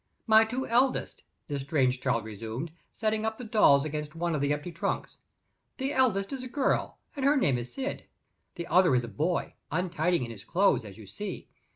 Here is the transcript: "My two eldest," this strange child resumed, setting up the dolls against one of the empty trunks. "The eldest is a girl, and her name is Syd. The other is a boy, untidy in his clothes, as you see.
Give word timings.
"My 0.25 0.45
two 0.45 0.65
eldest," 0.65 1.21
this 1.45 1.61
strange 1.61 2.01
child 2.01 2.23
resumed, 2.25 2.71
setting 2.91 3.23
up 3.23 3.37
the 3.37 3.43
dolls 3.43 3.85
against 3.85 4.15
one 4.15 4.33
of 4.33 4.41
the 4.41 4.51
empty 4.51 4.71
trunks. 4.71 5.17
"The 5.77 5.93
eldest 5.93 6.33
is 6.33 6.41
a 6.41 6.47
girl, 6.47 6.97
and 7.15 7.23
her 7.23 7.37
name 7.37 7.59
is 7.59 7.71
Syd. 7.71 8.05
The 8.55 8.65
other 8.65 8.95
is 8.95 9.03
a 9.03 9.07
boy, 9.07 9.53
untidy 9.71 10.25
in 10.25 10.31
his 10.31 10.43
clothes, 10.43 10.85
as 10.85 10.97
you 10.97 11.05
see. 11.05 11.49